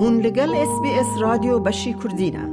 [0.00, 2.48] هون لگل اس بی اس رادیو بشی کردینه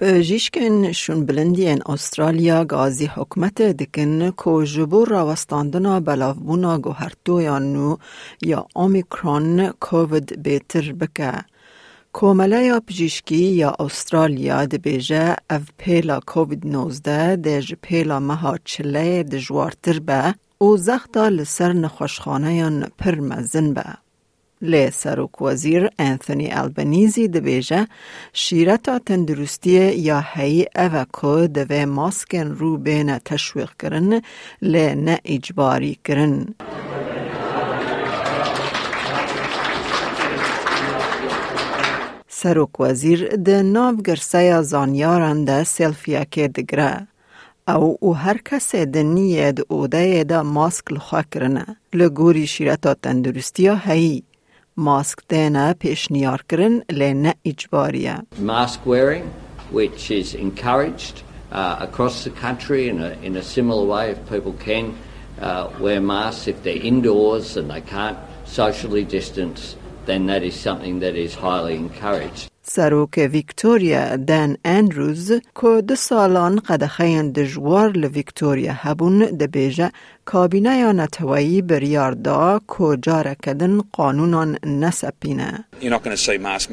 [0.00, 7.96] بجیشکن شون بلندین استرالیا گازی حکمت دکن کو جبور راوستاندنا بلافبونا گوهرتو نو
[8.42, 11.32] یا اومیکرون کووید بیتر بکه.
[12.12, 20.34] کومله پزیشکی یا استرالیا دبیجه اف پیلا کووید 19 دج پیلا مها چله دجوارتر به
[20.58, 24.03] او زختا لسر نخوشخانه یان پر مزن به.
[24.64, 27.86] لی سروک وزیر انثونی البنیزی دبیجه
[28.32, 29.70] شیرتا تندرستی
[30.08, 34.20] یا هی اوکو دوی ماسکن رو بین تشویق کرن
[34.62, 36.54] لی نه اجباری کرن.
[42.28, 47.06] سروک وزیر ده ناو گرسه زانیاران ده سلفیا که دگره.
[47.68, 51.76] او او هر کس دنیه ده اوده ده ماسک لخوا کرنه.
[51.92, 54.22] لگوری شیرتا تندرستی هی
[54.77, 58.17] ماسک دینا پیشنیار کرن لینه اجباریه.
[58.39, 59.33] Mask wearing,
[59.71, 64.53] which is encouraged uh, across the country in a, in a similar way if people
[64.65, 64.85] can
[65.41, 69.75] uh, wear masks if they're indoors and they can't socially distance
[70.09, 72.49] then that is something that is highly encouraged.
[72.74, 79.92] سروک ویکتوریا دن اندروز که دو سالان قدخین دجوار لویکتوریا هبون دبیجه
[80.24, 85.64] کابینه یا نتوایی بریار دا که جاره کدن قانونان نسپینه.
[85.80, 86.70] You're not going to see mask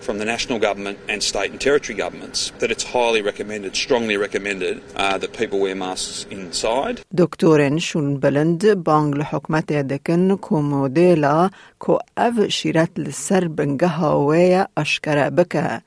[0.00, 4.82] from the national government and state and territory governments that it's highly recommended, strongly recommended,
[4.96, 7.00] uh, that people wear masks inside.
[7.16, 15.30] دکتورن شون بلند بانگ لحکمت دکن کو مدیلا کو أو شیرت لسر بنگه هاوی اشکره
[15.30, 15.82] بکه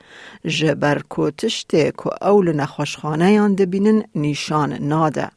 [0.46, 5.30] جبر کو تشته کو اول نخوشخانه یان دبینن نیشان ناده.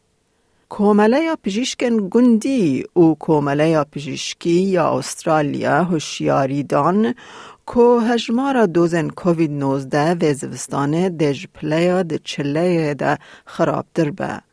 [0.73, 7.15] کومله پزشکن گندی أو کومله پزشکی یا استرالیا هوشیاری دان
[7.67, 14.52] کو هجمارا دوزن کووید 19 و زوستانه دج پلیا د چله ده خرابتر به.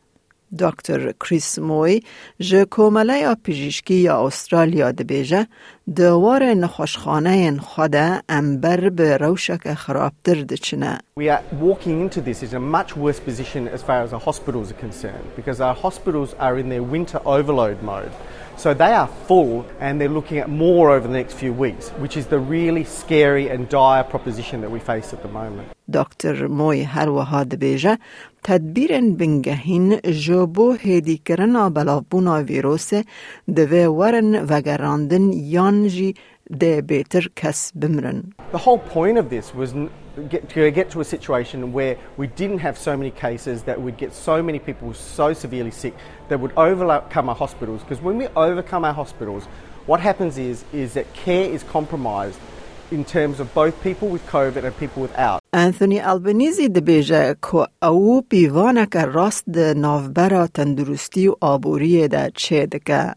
[0.59, 2.01] دکتر کریس موی
[2.39, 5.47] جه کومله یا پزشکی یا استرالیا ده بیجه
[5.95, 10.97] دوار نخوشخانه خوده امبر به روشک خرابتر ده چنه.
[11.19, 14.71] We are walking into this in a much worse position as far as our hospitals
[14.71, 18.11] are concerned because our hospitals are in their winter overload mode.
[18.57, 22.15] So they are full and they're looking at more over the next few weeks, which
[22.15, 25.67] is the really scary and dire proposition that we face at the moment.
[25.93, 27.97] دکتر موی هر وها دبیجه
[28.43, 32.93] تدبیر بنگهین جبو هیدی کرنا بلافبونا ویروس
[33.55, 36.15] دوی ورن وگراندن یانجی
[36.59, 38.23] ده بیتر کس بمرن.
[38.51, 39.89] The whole point of this was n-
[40.29, 43.97] get, to get to a situation where we didn't have so many cases that would
[43.97, 45.93] get so many people so severely sick
[46.29, 47.81] that would overcome our hospitals.
[47.81, 49.43] Because when we overcome our hospitals,
[49.87, 52.39] what happens is, is that care is compromised
[52.91, 55.39] in terms of both people with COVID and people without.
[55.53, 62.65] انثونی البنیزی دبیجه که او بیوانه که راست ده نافبرا تندرستی و آبوری ده چه
[62.65, 63.15] دکه.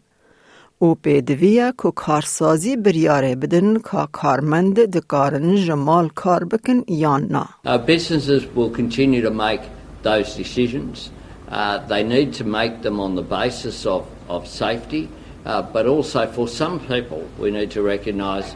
[0.81, 7.45] او پیدویه که کارسازی بریاره بدن که کارمند دکارن جمال کار بکن یا نه.
[7.65, 9.61] Uh, businesses will continue to make
[10.03, 11.11] those decisions.
[11.49, 15.09] Uh, they need to make them on the basis of, of safety,
[15.45, 18.55] uh, but also for some people, we need to recognise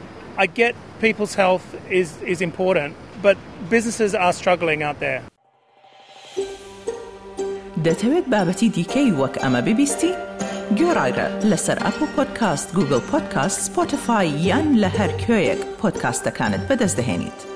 [0.38, 3.36] I get people's health is, is important, but
[3.70, 5.22] businesses are struggling out there.
[7.86, 10.12] دەتەوێت بابەتی دیکەی وەک ئەمە ببیستی؟
[10.78, 17.49] گۆڕایرە لەسەر ئەپ و پۆدکاست گوگل پۆدکاست سپۆتفاای یان لە هەر کوێیەک پۆدکاستەکانت بەدەستدەێنیت.